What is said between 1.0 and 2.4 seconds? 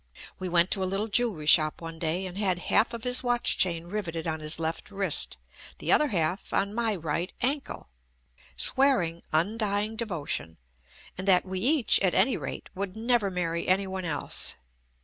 jewelry shop one day and